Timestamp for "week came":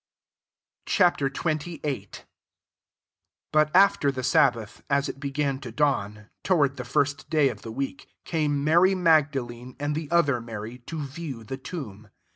7.71-8.63